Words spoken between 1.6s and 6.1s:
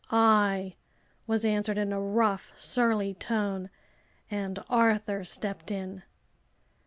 in a rough, surly tone, and Arthur stepped in.